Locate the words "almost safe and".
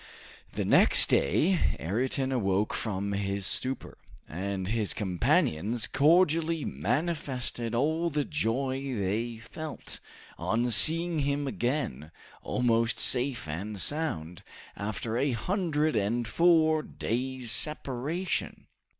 12.41-13.79